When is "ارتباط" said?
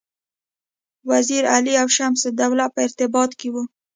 2.87-3.31